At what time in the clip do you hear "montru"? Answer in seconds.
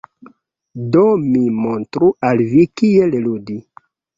1.59-2.11